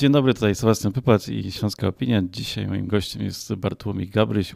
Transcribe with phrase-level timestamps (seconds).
[0.00, 2.22] Dzień dobry, tutaj Sebastian Pypat i Śląska Opinia.
[2.24, 4.54] Dzisiaj moim gościem jest Bartłomiej Gabryś,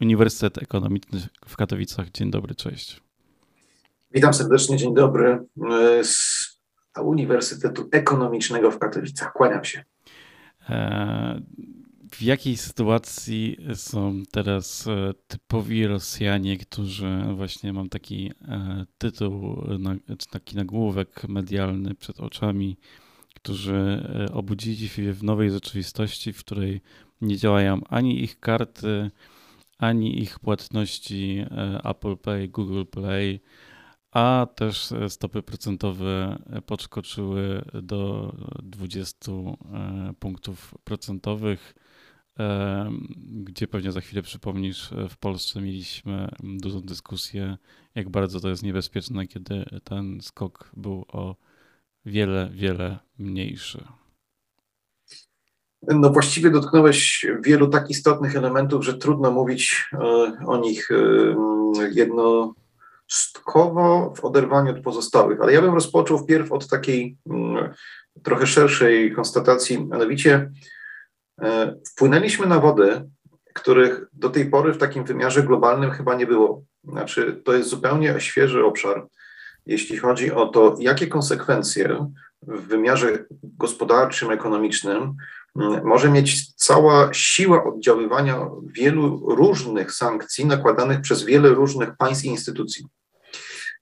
[0.00, 2.10] Uniwersytet Ekonomiczny w Katowicach.
[2.10, 3.00] Dzień dobry, cześć.
[4.10, 5.46] Witam serdecznie, dzień dobry
[6.02, 6.46] z
[7.02, 9.32] Uniwersytetu Ekonomicznego w Katowicach.
[9.32, 9.84] Kłaniam się.
[10.68, 11.40] E,
[12.12, 19.62] w jakiej sytuacji są teraz e, typowi Rosjanie, którzy właśnie mam taki e, tytuł,
[20.18, 22.76] czy taki nagłówek medialny przed oczami,
[23.36, 26.80] którzy obudzili się w nowej rzeczywistości, w której
[27.20, 29.10] nie działają ani ich karty,
[29.78, 31.44] ani ich płatności
[31.84, 33.40] Apple Pay, Google Play,
[34.10, 39.22] a też stopy procentowe podskoczyły do 20
[40.18, 41.74] punktów procentowych.
[43.20, 47.56] Gdzie pewnie za chwilę przypomnisz, e, w Polsce mieliśmy dużą dyskusję,
[47.94, 51.36] jak bardzo to jest niebezpieczne, kiedy ten skok był o
[52.06, 53.84] wiele, wiele mniejszy.
[55.82, 59.98] No właściwie dotknąłeś wielu tak istotnych elementów, że trudno mówić e,
[60.46, 60.94] o nich e,
[61.92, 65.40] jednostkowo w oderwaniu od pozostałych.
[65.40, 67.74] Ale ja bym rozpoczął wpierw od takiej mm,
[68.22, 70.50] trochę szerszej konstatacji, mianowicie
[71.42, 73.10] E, wpłynęliśmy na wody,
[73.54, 76.64] których do tej pory w takim wymiarze globalnym chyba nie było.
[76.84, 79.06] Znaczy, to jest zupełnie świeży obszar,
[79.66, 82.06] jeśli chodzi o to, jakie konsekwencje
[82.42, 85.14] w wymiarze gospodarczym, ekonomicznym
[85.56, 92.28] mm, może mieć cała siła oddziaływania wielu różnych sankcji nakładanych przez wiele różnych państw i
[92.28, 92.86] instytucji.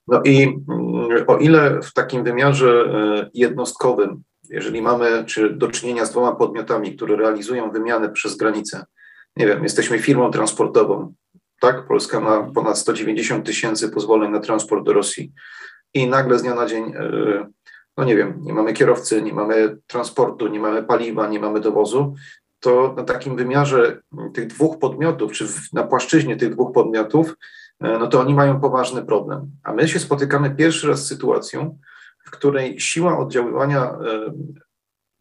[0.09, 6.05] No i mm, o ile w takim wymiarze e, jednostkowym jeżeli mamy czy do czynienia
[6.05, 8.85] z dwoma podmiotami, które realizują wymianę przez granicę,
[9.37, 11.15] nie wiem, jesteśmy firmą transportową,
[11.61, 11.87] tak?
[11.87, 15.33] Polska ma ponad 190 tysięcy pozwoleń na transport do Rosji
[15.95, 17.51] i nagle z dnia na dzień, e,
[17.97, 22.15] no nie wiem, nie mamy kierowcy, nie mamy transportu, nie mamy paliwa, nie mamy dowozu,
[22.61, 24.03] to na takim wymiarze
[24.35, 27.35] tych dwóch podmiotów, czy na płaszczyźnie tych dwóch podmiotów,
[27.81, 29.51] e, no to oni mają poważny problem.
[29.63, 31.79] A my się spotykamy pierwszy raz z sytuacją,
[32.27, 33.99] w której siła oddziaływania e,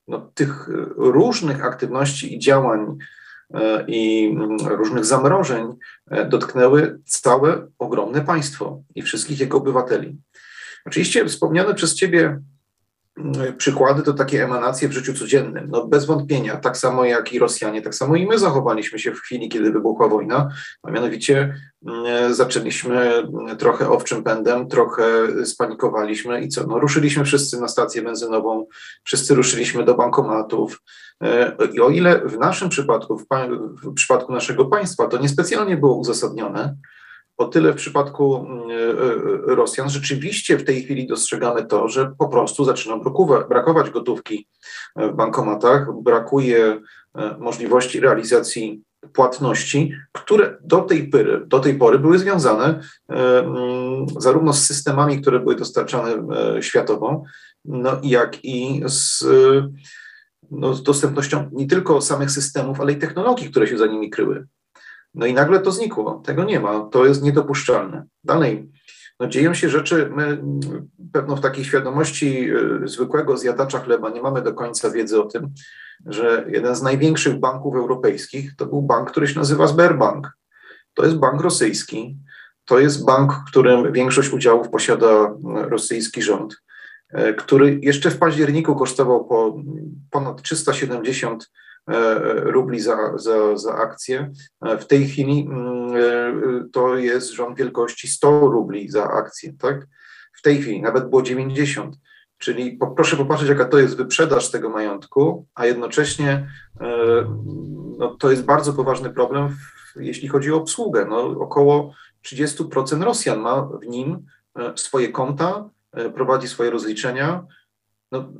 [0.07, 2.97] no, tych różnych aktywności i działań
[3.87, 5.67] i mm, różnych zamrożeń
[6.29, 10.17] dotknęły całe ogromne państwo i wszystkich jego obywateli.
[10.85, 12.39] Oczywiście wspomniane przez Ciebie
[13.17, 15.67] mm, przykłady to takie emanacje w życiu codziennym.
[15.69, 19.19] No bez wątpienia, tak samo jak i Rosjanie, tak samo i my zachowaliśmy się w
[19.19, 20.49] chwili, kiedy wybuchła wojna,
[20.83, 21.53] a mianowicie
[21.85, 23.27] Mm, zaczęliśmy
[23.57, 25.05] trochę owczym pędem, trochę
[25.45, 26.67] spanikowaliśmy i co?
[26.67, 28.65] No, ruszyliśmy wszyscy na stację benzynową,
[29.03, 30.81] wszyscy ruszyliśmy do bankomatów.
[31.23, 33.25] E, I o ile w naszym przypadku, w,
[33.83, 36.75] w przypadku naszego państwa, to niespecjalnie było uzasadnione,
[37.37, 38.73] o tyle w przypadku mm, e,
[39.51, 42.97] e, Rosjan rzeczywiście w tej chwili dostrzegamy to, że po prostu zaczyna
[43.49, 44.47] brakować gotówki
[44.95, 46.81] w bankomatach, brakuje
[47.39, 48.83] możliwości realizacji
[49.13, 52.79] płatności, które do tej, pory, do tej pory były związane
[53.09, 57.23] e, mm, zarówno z systemami, które były dostarczane e, światową,
[57.65, 59.25] no, jak i z,
[60.51, 64.47] no, z dostępnością nie tylko samych systemów, ale i technologii, które się za nimi kryły.
[65.13, 66.21] No i nagle to znikło.
[66.25, 66.79] Tego nie ma.
[66.91, 68.05] To jest niedopuszczalne.
[68.23, 68.71] Dalej,
[69.19, 70.43] no dzieją się rzeczy, my
[71.13, 75.53] pewno w takiej świadomości e, zwykłego zjadacza chleba nie mamy do końca wiedzy o tym,
[76.05, 80.37] że jeden z największych banków europejskich to był bank, który się nazywa Sberbank.
[80.93, 82.17] To jest bank rosyjski.
[82.65, 86.55] To jest bank, którym większość udziałów posiada rosyjski rząd,
[87.09, 89.57] e, który jeszcze w październiku kosztował po
[90.11, 91.62] ponad 370 e,
[92.43, 94.31] rubli za, za, za akcję.
[94.65, 99.87] E, w tej chwili mm, to jest rząd wielkości 100 rubli za akcję, tak?
[100.33, 101.95] W tej chwili nawet było 90.
[102.37, 106.47] Czyli proszę popatrzeć, jaka to jest wyprzedaż tego majątku, a jednocześnie
[106.81, 106.87] e,
[107.97, 111.05] no, to jest bardzo poważny problem, w, jeśli chodzi o obsługę.
[111.09, 111.93] No, około
[112.25, 117.45] 30% Rosjan ma w nim e, swoje konta, e, prowadzi swoje rozliczenia.
[118.11, 118.33] No,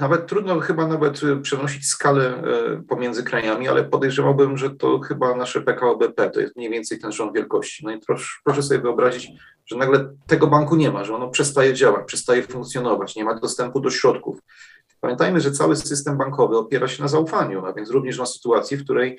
[0.00, 2.42] nawet trudno chyba nawet przenosić skalę
[2.88, 7.12] pomiędzy krajami, ale podejrzewałbym, że to chyba nasze PKO BP to jest mniej więcej ten
[7.12, 7.84] rząd wielkości.
[7.84, 9.30] No i proszę, proszę sobie wyobrazić,
[9.66, 13.80] że nagle tego banku nie ma, że ono przestaje działać, przestaje funkcjonować, nie ma dostępu
[13.80, 14.38] do środków.
[15.00, 18.84] Pamiętajmy, że cały system bankowy opiera się na zaufaniu, a więc również na sytuacji, w
[18.84, 19.18] której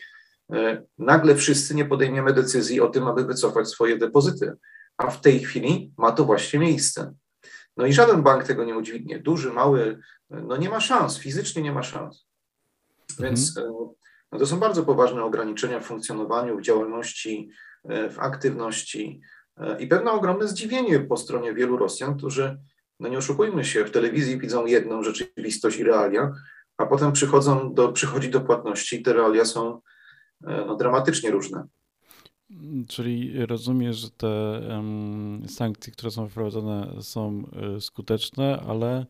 [0.53, 4.53] e, nagle wszyscy nie podejmiemy decyzji o tym, aby wycofać swoje depozyty,
[4.97, 7.13] a w tej chwili ma to właśnie miejsce.
[7.77, 9.19] No i żaden bank tego nie udźwignie.
[9.19, 9.99] Duży, mały,
[10.29, 12.25] no nie ma szans, fizycznie nie ma szans.
[13.19, 13.75] Więc mhm.
[13.75, 13.89] E,
[14.31, 17.49] no to są bardzo poważne ograniczenia w funkcjonowaniu, w działalności,
[17.83, 19.21] e, w aktywności,
[19.57, 22.57] E, I pewne ogromne zdziwienie po stronie wielu Rosjan, którzy,
[22.99, 26.31] no nie oszukujmy się, w telewizji widzą jedną rzeczywistość i realia,
[26.77, 29.81] a potem przychodzą do, przychodzi do płatności i te realia są
[30.41, 31.67] no, dramatycznie różne.
[32.87, 34.61] Czyli rozumiesz, że te
[35.47, 37.43] sankcje, które są wprowadzone, są
[37.79, 39.05] skuteczne, ale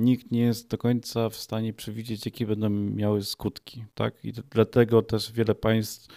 [0.00, 3.84] nikt nie jest do końca w stanie przewidzieć, jakie będą miały skutki.
[3.94, 4.24] Tak?
[4.24, 6.08] I dlatego też wiele państw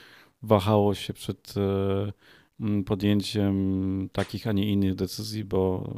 [0.42, 5.94] wahało się przed e, podjęciem takich, a nie innych decyzji, bo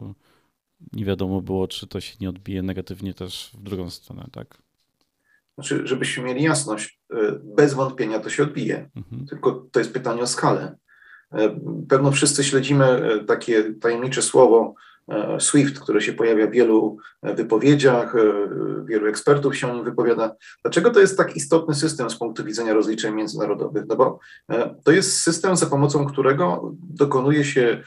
[0.93, 4.27] nie wiadomo było, czy to się nie odbije negatywnie też w drugą stronę.
[4.31, 4.57] Tak?
[5.55, 9.27] Znaczy, żebyśmy mieli jasność, e, bez wątpienia to się odbije, mhm.
[9.27, 10.77] tylko to jest pytanie o skalę.
[11.31, 11.59] E,
[11.89, 14.75] pewno wszyscy śledzimy takie tajemnicze słowo
[15.39, 18.13] SWIFT, które się pojawia w wielu wypowiedziach,
[18.85, 20.35] wielu ekspertów się wypowiada.
[20.61, 23.83] Dlaczego to jest tak istotny system z punktu widzenia rozliczeń międzynarodowych?
[23.87, 24.19] No bo
[24.83, 27.83] to jest system, za pomocą którego dokonuje się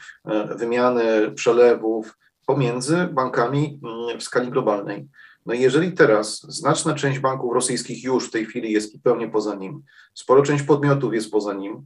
[0.57, 5.07] wymiany przelewów pomiędzy bankami mm, w skali globalnej.
[5.45, 9.55] No i jeżeli teraz znaczna część banków rosyjskich już w tej chwili jest zupełnie poza
[9.55, 9.83] nim,
[10.13, 11.85] sporo część podmiotów jest poza nim,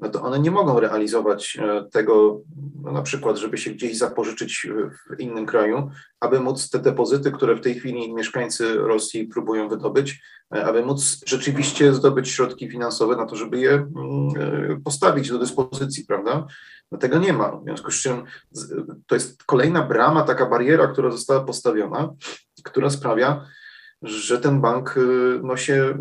[0.00, 2.40] no to one nie mogą realizować e, tego,
[2.82, 4.66] no na przykład, żeby się gdzieś zapożyczyć
[5.10, 5.90] w innym kraju,
[6.20, 10.22] aby móc te depozyty, które w tej chwili mieszkańcy Rosji próbują wydobyć,
[10.54, 13.88] e, aby móc rzeczywiście zdobyć środki finansowe na to, żeby je mm,
[14.36, 16.46] e, postawić do dyspozycji, prawda?
[16.92, 17.56] No tego nie ma.
[17.56, 18.24] W związku z czym
[19.06, 22.14] to jest kolejna brama, taka bariera, która została postawiona,
[22.64, 23.46] która sprawia,
[24.02, 24.94] że ten bank
[25.42, 25.98] no się.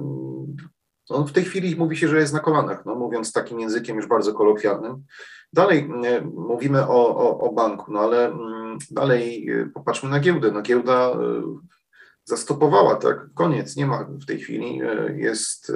[1.10, 4.08] No w tej chwili mówi się, że jest na kolanach, no mówiąc takim językiem już
[4.08, 5.04] bardzo kolokwialnym.
[5.54, 10.52] Dalej y, mówimy o, o, o banku, no ale mm, dalej y, popatrzmy na giełdę.
[10.52, 11.18] No giełda
[12.24, 13.34] zastopowała, tak?
[13.34, 14.82] Koniec, nie ma w tej chwili,
[15.16, 15.72] jest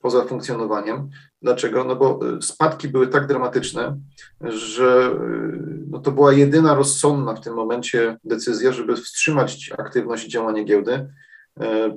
[0.00, 1.10] poza funkcjonowaniem.
[1.42, 1.84] Dlaczego?
[1.84, 3.98] No bo y, spadki były tak dramatyczne,
[4.40, 10.28] że y, no to była jedyna rozsądna w tym momencie decyzja, żeby wstrzymać aktywność i
[10.28, 11.08] działanie giełdy, y,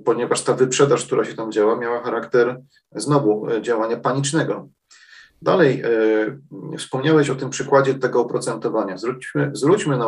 [0.05, 2.61] ponieważ ta wyprzedaż, która się tam działa, miała charakter
[2.95, 4.69] znowu działania panicznego.
[5.41, 5.83] Dalej,
[6.77, 8.97] wspomniałeś o tym przykładzie tego oprocentowania.
[8.97, 10.07] Zwróćmy, zwróćmy na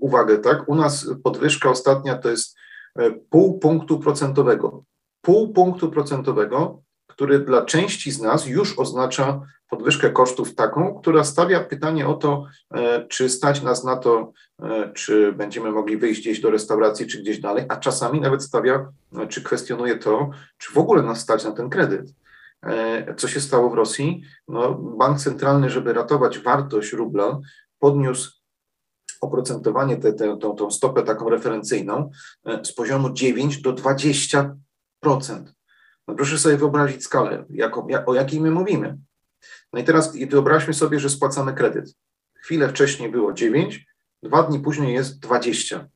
[0.00, 0.68] uwagę, tak?
[0.68, 2.56] U nas podwyżka ostatnia to jest
[3.30, 4.84] pół punktu procentowego.
[5.22, 6.82] Pół punktu procentowego
[7.16, 9.40] który dla części z nas już oznacza
[9.70, 14.32] podwyżkę kosztów taką, która stawia pytanie o to, e, czy stać nas na to,
[14.62, 18.92] e, czy będziemy mogli wyjść gdzieś do restauracji, czy gdzieś dalej, a czasami nawet stawia,
[19.18, 22.14] e, czy kwestionuje to, czy w ogóle nas stać na ten kredyt.
[23.16, 24.22] Co się stało w Rosji?
[24.48, 27.38] No, bank centralny, żeby ratować wartość rubla,
[27.78, 28.30] podniósł
[29.20, 32.10] oprocentowanie, tę, tę, tą, tą stopę taką referencyjną
[32.64, 34.50] z poziomu 9 do 20%.
[36.08, 38.98] No proszę sobie wyobrazić skalę, jak, o jakiej my mówimy.
[39.72, 41.94] No i teraz wyobraźmy sobie, że spłacamy kredyt.
[42.34, 43.86] Chwilę wcześniej było 9,
[44.22, 45.88] dwa dni później jest 20.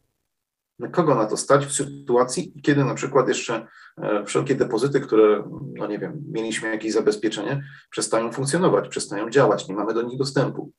[0.79, 3.67] No kogo na to stać w sytuacji, kiedy na przykład jeszcze
[4.03, 5.45] e, wszelkie depozyty, które,
[5.75, 10.73] no nie wiem, mieliśmy jakieś zabezpieczenie, przestają funkcjonować, przestają działać, nie mamy do nich dostępu.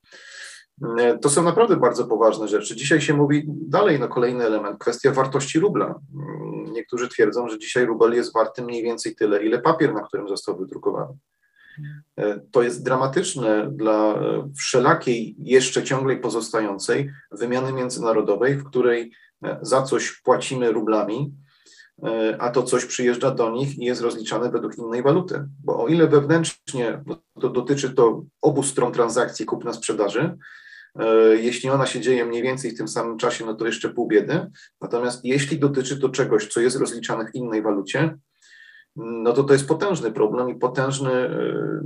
[1.00, 2.76] E, to są naprawdę bardzo poważne rzeczy.
[2.76, 5.86] Dzisiaj się mówi dalej, no kolejny element, kwestia wartości rubla.
[5.86, 10.28] Mm, niektórzy twierdzą, że dzisiaj rubel jest warty mniej więcej tyle, ile papier, na którym
[10.28, 11.18] został wydrukowany.
[12.18, 19.12] E, to jest dramatyczne dla e, wszelakiej jeszcze ciąglej pozostającej wymiany międzynarodowej, w której
[19.62, 21.34] za coś płacimy rublami,
[22.40, 25.46] a to coś przyjeżdża do nich i jest rozliczane według innej waluty.
[25.64, 27.04] Bo o ile wewnętrznie
[27.42, 30.38] to dotyczy to obu stron transakcji kupna-sprzedaży,
[31.00, 34.08] E, jeśli ona się dzieje mniej więcej w tym samym czasie, no to jeszcze pół
[34.08, 34.48] biedy.
[34.82, 38.18] Natomiast jeśli dotyczy to czegoś, co jest rozliczane w innej walucie,
[38.96, 41.82] no to to jest potężny problem i potężny e,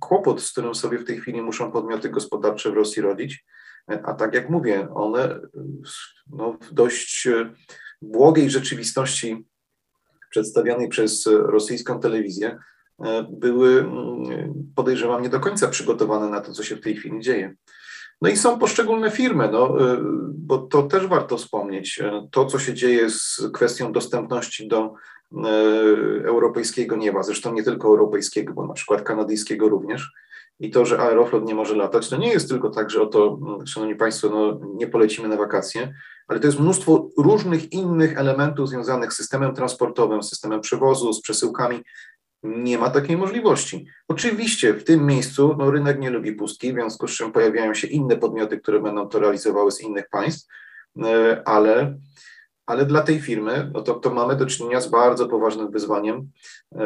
[0.00, 3.44] kłopot, z którym sobie w tej chwili muszą podmioty gospodarcze w Rosji rodzić.
[3.90, 5.40] E, a tak jak mówię, one
[6.30, 7.28] no, w dość
[8.02, 9.46] błogiej rzeczywistości
[10.30, 12.58] przedstawianej przez rosyjską telewizję
[13.30, 13.90] były,
[14.76, 17.54] podejrzewam, nie do końca przygotowane na to, co się w tej chwili dzieje.
[18.22, 19.98] No i są poszczególne firmy, no, y,
[20.28, 22.02] bo to też warto wspomnieć.
[22.30, 24.94] To, co się dzieje z kwestią dostępności do
[25.32, 25.36] y,
[26.24, 30.12] europejskiego nieba, zresztą nie tylko europejskiego, bo na przykład kanadyjskiego również.
[30.60, 33.66] I to, że Aeroflot nie może latać, to nie jest tylko tak, że oto, mm,
[33.66, 35.94] szanowni państwo, no, nie polecimy na wakacje,
[36.28, 41.82] ale to jest mnóstwo różnych innych elementów związanych z systemem transportowym, systemem przewozu, z przesyłkami,
[42.42, 43.86] nie ma takiej możliwości.
[44.08, 47.86] Oczywiście w tym miejscu no, rynek nie lubi pustki, w związku z czym pojawiają się
[47.86, 50.48] inne podmioty, które będą to realizowały z innych państw,
[51.04, 51.98] e, ale,
[52.66, 56.30] ale dla tej firmy no to, to mamy do czynienia z bardzo poważnym wyzwaniem.
[56.74, 56.80] E,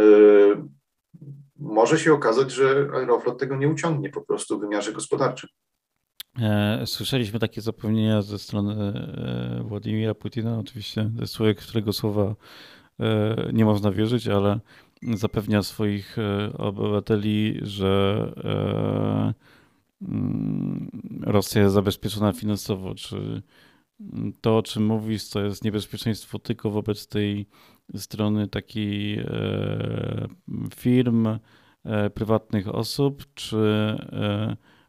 [1.56, 5.50] może się okazać, że Aeroflot tego nie uciągnie po prostu w wymiarze gospodarczym.
[6.40, 8.92] E, słyszeliśmy takie zapewnienia ze strony
[9.64, 12.34] Władimira Putina, oczywiście, ze którego słowa
[13.52, 14.60] nie można wierzyć, ale
[15.02, 16.16] zapewnia swoich
[16.58, 18.32] obywateli, że
[20.02, 22.94] mm, Rosja jest zabezpieczona finansowo.
[22.94, 23.42] Czy
[24.40, 27.46] to, o czym mówisz, to jest niebezpieczeństwo tylko wobec tej
[27.96, 29.24] strony takiej
[30.76, 31.28] firm,
[32.14, 33.96] prywatnych osób, czy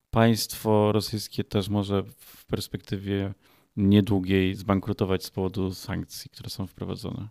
[0.09, 3.33] państwo rosyjskie też może w perspektywie
[3.77, 7.29] niedługiej zbankrutować z powodu sankcji, które są wprowadzone?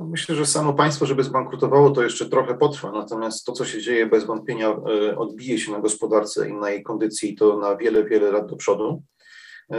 [0.00, 2.92] No, myślę, że samo państwo, żeby zbankrutowało, to jeszcze trochę potrwa.
[2.92, 6.82] Natomiast to, co się dzieje, bez wątpienia e, odbije się na gospodarce i na jej
[6.82, 9.02] kondycji to na wiele, wiele lat do przodu.
[9.70, 9.78] E,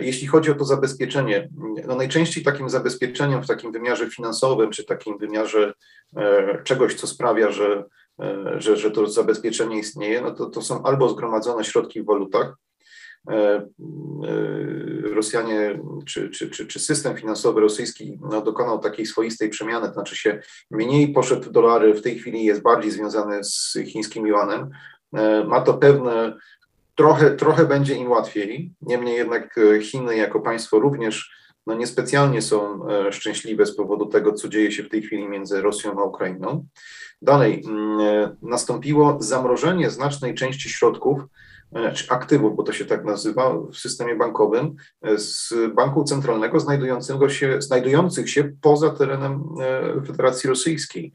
[0.00, 1.48] jeśli chodzi o to zabezpieczenie,
[1.86, 5.72] no najczęściej takim zabezpieczeniem w takim wymiarze finansowym, czy takim wymiarze
[6.16, 7.84] e, czegoś, co sprawia, że
[8.56, 12.56] że, że to zabezpieczenie istnieje, no to, to są albo zgromadzone środki w walutach,
[15.14, 20.16] Rosjanie czy, czy, czy, czy system finansowy rosyjski no, dokonał takiej swoistej przemiany, to znaczy
[20.16, 24.70] się mniej poszedł dolary, w tej chwili jest bardziej związany z chińskim yuanem.
[25.46, 26.36] Ma to pewne,
[26.94, 33.66] trochę, trochę będzie im łatwiej, niemniej jednak Chiny jako państwo również no, niespecjalnie są szczęśliwe
[33.66, 36.66] z powodu tego, co dzieje się w tej chwili między Rosją a Ukrainą.
[37.22, 41.26] Dalej, mm, e, nastąpiło zamrożenie znacznej części środków, e,
[41.94, 47.28] czy aktywów, bo to się tak nazywa w systemie bankowym, e, z banku centralnego znajdującego
[47.28, 49.44] się, znajdujących się poza terenem
[50.06, 51.12] Federacji Rosyjskiej.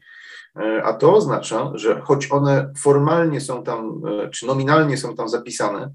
[0.84, 5.90] A to oznacza, że choć one formalnie są tam, czy nominalnie są tam zapisane,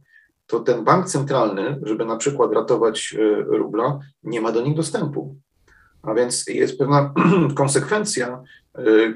[0.48, 3.16] to ten bank centralny, żeby na przykład ratować
[3.48, 5.36] rubla, nie ma do nich dostępu.
[6.04, 7.14] A więc jest pewna
[7.56, 8.42] konsekwencja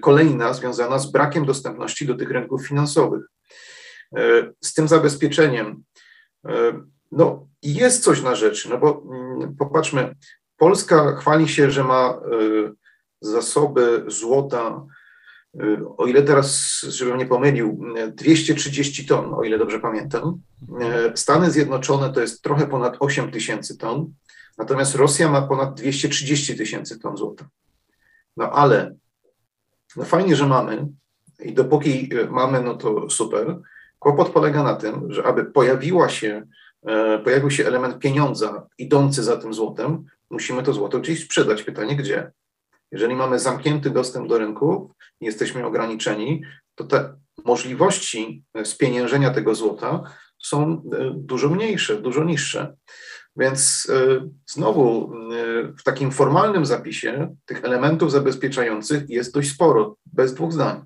[0.01, 3.23] kolejna związana z brakiem dostępności do tych rynków finansowych.
[4.17, 5.83] Y, z tym zabezpieczeniem,
[6.45, 6.49] y,
[7.11, 10.15] no jest coś na rzeczy, no bo mm, popatrzmy,
[10.57, 12.19] Polska chwali się, że ma
[13.21, 14.85] zasoby złota,
[15.97, 17.85] o ile teraz, żebym nie pomylił,
[18.15, 20.41] 230 ton, o ile dobrze pamiętam.
[21.15, 24.13] Stany Zjednoczone to jest trochę ponad 8 tysięcy ton.
[24.57, 27.49] Natomiast Rosja ma ponad 230 tysięcy ton złota.
[28.37, 28.95] No ale
[29.95, 30.87] no fajnie, że mamy
[31.39, 33.59] i dopóki e, mamy, no to super.
[34.07, 36.47] Kłopot polega na tym, że aby pojawiła się,
[36.87, 41.63] e, pojawił się element pieniądza idący za tym złotem, musimy to złoto gdzieś sprzedać.
[41.63, 42.31] Pytanie gdzie?
[42.91, 46.41] Jeżeli mamy zamknięty dostęp do rynków i jesteśmy ograniczeni,
[46.75, 47.13] to te
[47.45, 50.03] możliwości spieniężenia tego złota
[50.39, 52.75] są e, dużo mniejsze, dużo niższe.
[53.35, 60.33] Więc e, znowu e, w takim formalnym zapisie tych elementów zabezpieczających jest dość sporo, bez
[60.33, 60.85] dwóch zdań.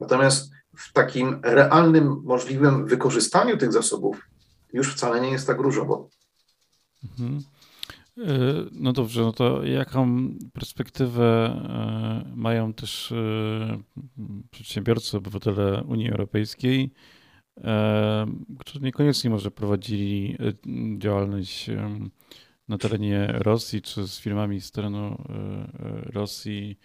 [0.00, 4.28] Natomiast w takim realnym, możliwym wykorzystaniu tych zasobów
[4.72, 6.08] już wcale nie jest tak różowo.
[7.04, 7.42] Mhm.
[8.18, 8.22] E,
[8.72, 11.56] no dobrze, no to jaką perspektywę
[12.36, 13.14] mają też
[14.50, 16.90] przedsiębiorcy, obywatele Unii Europejskiej,
[18.58, 21.70] którzy niekoniecznie może prowadzili e, działalność
[22.68, 26.78] na terenie Rosji, czy z firmami z terenu e, e, Rosji,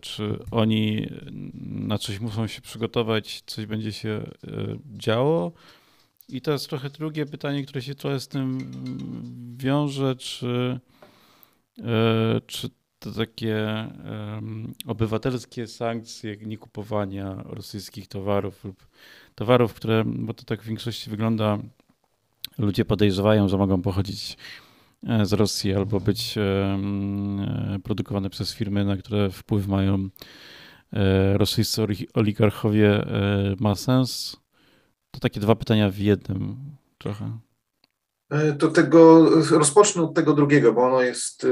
[0.00, 1.08] czy oni
[1.64, 4.30] na coś muszą się przygotować, coś będzie się
[4.96, 5.52] działo.
[6.28, 8.70] I jest trochę drugie pytanie, które się trochę z tym
[9.58, 10.80] wiąże, czy,
[12.46, 13.88] czy to takie
[14.86, 18.86] obywatelskie sankcje niekupowania rosyjskich towarów lub
[19.34, 21.58] towarów, które, bo to tak w większości wygląda,
[22.58, 24.36] ludzie podejrzewają, że mogą pochodzić e,
[25.22, 30.08] z Rosji albo być e, e, produkowane przez firmy, na które wpływ mają
[31.34, 31.82] rosyjscy
[32.14, 33.06] oligarchowie,
[33.60, 34.36] ma sens?
[35.10, 36.56] To takie dwa pytania w jednym
[36.98, 37.38] trochę.
[38.58, 41.46] To tego, rozpocznę od tego drugiego, bo ono jest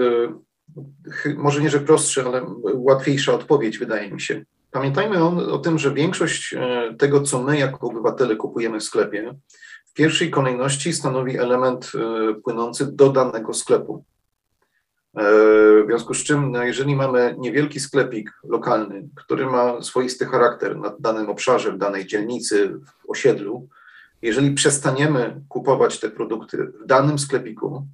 [1.36, 4.44] może nie, że prostsze, ale łatwiejsza odpowiedź, wydaje mi się.
[4.74, 9.34] Pamiętajmy o, o, tym, że większość e, tego, co my jako obywatele kupujemy w sklepie,
[9.94, 14.04] pierwszej kolejności stanowi element e, płynący do danego sklepu.
[15.16, 15.22] E,
[15.82, 20.94] w związku z czym, no jeżeli mamy niewielki sklepik lokalny, który ma swoisty charakter na
[20.98, 23.68] danym obszarze, w danej dzielnicy, w osiedlu,
[24.22, 27.86] jeżeli przestaniemy kupować te produkty w danym sklepiku,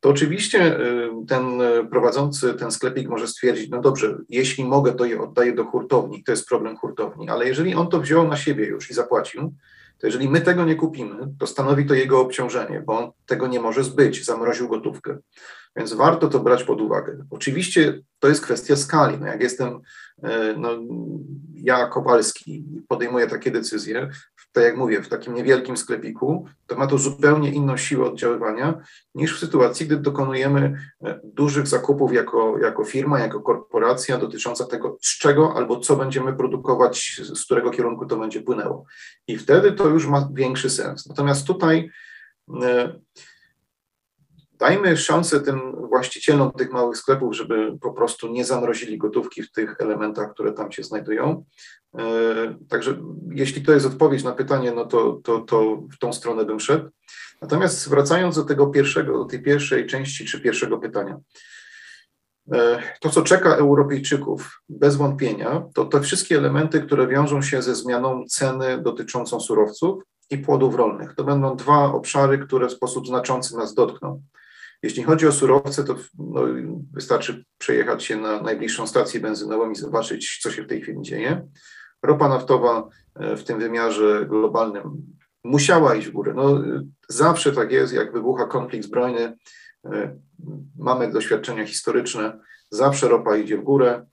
[0.00, 1.44] to oczywiście y, ten
[1.90, 6.32] prowadzący ten sklepik może stwierdzić, no dobrze, jeśli mogę, to je oddaję do hurtowni, to
[6.32, 9.54] jest problem hurtowni, ale jeżeli on to wziął na siebie już i zapłacił,
[9.98, 13.60] to jeżeli my tego nie kupimy, to stanowi to jego obciążenie, bo on tego nie
[13.60, 15.18] może zbyć, zamroził gotówkę.
[15.76, 17.24] Więc warto to brać pod uwagę.
[17.30, 19.18] Oczywiście to jest kwestia skali.
[19.18, 19.80] No jak jestem,
[20.18, 20.70] y, no,
[21.54, 24.10] ja Kowalski, podejmuję takie decyzje,
[24.56, 28.80] tak jak mówię, w takim niewielkim sklepiku, to ma to zupełnie inną siłę oddziaływania
[29.14, 34.98] niż w sytuacji, gdy dokonujemy e, dużych zakupów jako, jako firma, jako korporacja dotycząca tego,
[35.00, 38.84] z czego albo co będziemy produkować, z którego kierunku to będzie płynęło.
[39.28, 41.06] I wtedy to już ma większy sens.
[41.06, 41.90] Natomiast tutaj
[42.62, 43.00] e,
[44.58, 49.76] dajmy szansę tym właścicielom tych małych sklepów, żeby po prostu nie zamrozili gotówki w tych
[49.78, 51.44] elementach, które tam się znajdują.
[51.98, 52.04] E,
[52.68, 52.96] także
[53.30, 56.88] jeśli to jest odpowiedź na pytanie, no to, to, to w tą stronę bym szedł.
[57.42, 61.18] Natomiast wracając do tego pierwszego, do tej pierwszej części czy pierwszego pytania.
[62.52, 67.74] E, to, co czeka Europejczyków, bez wątpienia, to te wszystkie elementy, które wiążą się ze
[67.74, 71.14] zmianą ceny dotyczącą surowców i płodów rolnych.
[71.14, 74.22] To będą dwa obszary, które w sposób znaczący nas dotkną.
[74.82, 76.42] Jeśli chodzi o surowce, to no,
[76.92, 81.48] wystarczy przejechać się na najbliższą stację benzynową i zobaczyć, co się w tej chwili dzieje.
[82.02, 86.32] Ropa naftowa e, w tym wymiarze globalnym musiała iść w górę.
[86.36, 86.62] No,
[87.08, 89.36] zawsze tak jest, jak wybucha konflikt zbrojny,
[89.84, 90.16] e,
[90.78, 92.38] mamy doświadczenia historyczne,
[92.70, 94.06] zawsze ropa idzie w górę.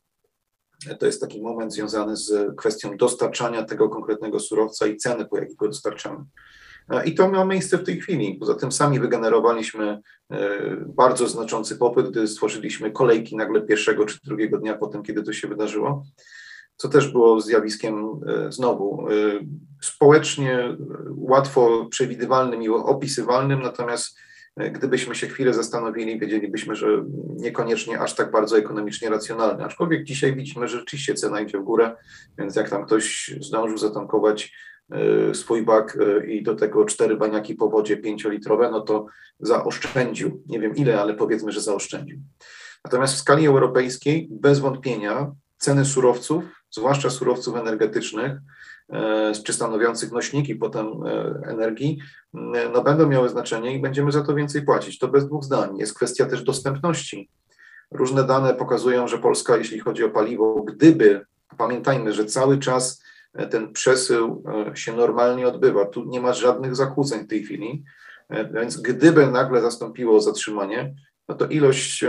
[0.99, 5.55] To jest taki moment związany z kwestią dostarczania tego konkretnego surowca i ceny, po jakiej
[5.55, 6.25] go dostarczamy.
[6.89, 8.37] E, I to ma miejsce w tej chwili.
[8.39, 9.99] Poza tym sami wygenerowaliśmy
[10.87, 15.33] bardzo znaczący popyt, gdy stworzyliśmy kolejki nagle pierwszego czy drugiego dnia po tym, kiedy to
[15.33, 16.03] się wydarzyło
[16.77, 19.13] co też było zjawiskiem e, znowu e,
[19.81, 20.77] społecznie
[21.09, 26.87] łatwo przewidywalnym i opisywalnym, natomiast e, gdybyśmy się chwilę zastanowili, wiedzielibyśmy, że
[27.35, 29.63] niekoniecznie aż tak bardzo ekonomicznie racjonalny.
[29.63, 31.95] Aczkolwiek dzisiaj widzimy, że rzeczywiście cena idzie w górę,
[32.37, 34.53] więc jak tam ktoś zdążył zatankować
[35.33, 39.05] swój bak i do tego cztery baniaki po wodzie pięciolitrowe, no to
[39.39, 40.43] zaoszczędził.
[40.47, 42.19] Nie wiem ile, ale powiedzmy, że zaoszczędził.
[42.85, 48.31] Natomiast w skali europejskiej bez wątpienia ceny surowców zwłaszcza surowców energetycznych,
[48.89, 51.99] e, czy stanowiących nośniki potem e, energii,
[52.73, 54.99] no będą miały znaczenie i będziemy za to więcej płacić.
[54.99, 55.77] To bez dwóch zdań.
[55.77, 57.29] Jest kwestia też dostępności.
[57.91, 61.25] Różne dane pokazują, że Polska, jeśli chodzi o paliwo, gdyby,
[61.57, 67.23] pamiętajmy, że cały czas e, ten przesył się normalnie odbywa, tu nie ma żadnych zakłóceń
[67.23, 67.83] w tej chwili,
[68.53, 70.95] więc gdyby nagle zastąpiło zatrzymanie,
[71.29, 72.05] no to ilość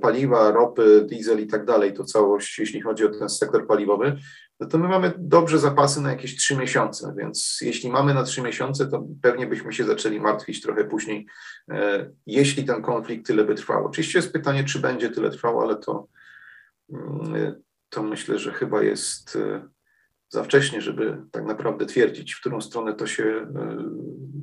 [0.00, 4.16] paliwa, ropy, diesel i tak dalej, to całość, jeśli chodzi o ten sektor paliwowy,
[4.60, 8.42] no to my mamy dobrze zapasy na jakieś trzy miesiące, więc jeśli mamy na trzy
[8.42, 11.26] miesiące, to pewnie byśmy się zaczęli martwić trochę później,
[11.70, 13.86] e, jeśli ten konflikt tyle by trwał.
[13.86, 16.06] Oczywiście jest pytanie, czy będzie tyle trwał, ale to,
[16.92, 19.68] mm, to myślę, że chyba jest e,
[20.28, 23.78] za wcześnie, żeby tak naprawdę twierdzić, w którą stronę to się e,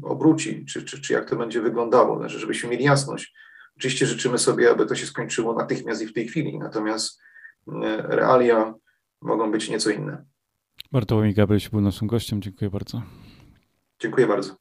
[0.03, 3.33] obróci, czy, czy, czy jak to będzie wyglądało, znaczy, żebyśmy mieli jasność
[3.81, 7.19] Oczywiście życzymy sobie, aby to się skończyło natychmiast i w tej chwili, natomiast
[7.67, 8.73] e, realia
[9.21, 10.25] mogą być nieco inne.
[10.91, 12.41] Bartłomiej Gabryś był naszym gościem.
[12.41, 13.01] Dziękuję bardzo.
[13.99, 14.60] Dziękuję bardzo.